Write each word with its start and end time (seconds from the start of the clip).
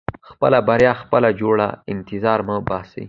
•خپله 0.29 0.59
بریا 0.67 0.93
خپله 1.01 1.29
جوړوه، 1.41 1.67
انتظار 1.93 2.39
مه 2.47 2.55
باسې. 2.69 2.99